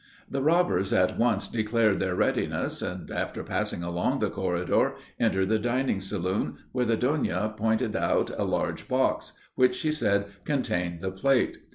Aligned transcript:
The 0.27 0.41
robbers 0.41 0.91
at 0.93 1.19
once 1.19 1.47
declared 1.47 1.99
their 1.99 2.15
readiness, 2.15 2.81
and, 2.81 3.11
after 3.11 3.43
passing 3.43 3.83
along 3.83 4.17
the 4.17 4.31
corridor, 4.31 4.95
entered 5.19 5.49
the 5.49 5.59
dining 5.59 6.01
saloon, 6.01 6.55
where 6.71 6.85
the 6.85 6.97
Donna 6.97 7.53
pointed 7.55 7.95
out 7.95 8.31
a 8.35 8.43
large 8.43 8.87
box, 8.87 9.33
which, 9.53 9.75
she 9.75 9.91
said, 9.91 10.25
contained 10.43 11.01
the 11.01 11.11
plate. 11.11 11.57